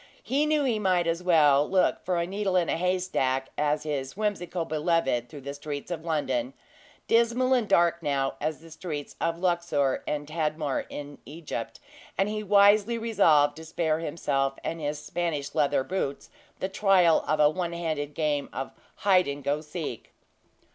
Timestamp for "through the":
5.29-5.53